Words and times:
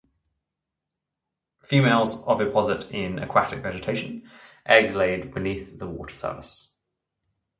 Females 1.61 2.23
oviposit 2.27 2.89
in 2.89 3.19
aquatic 3.19 3.59
vegetation, 3.61 4.27
eggs 4.65 4.95
laid 4.95 5.31
beneath 5.31 5.77
the 5.77 5.85
water 5.87 6.15
surface. 6.15 6.73